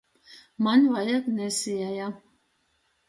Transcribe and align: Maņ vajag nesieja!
Maņ 0.67 0.87
vajag 0.95 1.29
nesieja! 1.35 2.09